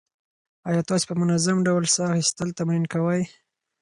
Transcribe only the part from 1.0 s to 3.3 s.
په منظم ډول ساه اخیستل تمرین کوئ؟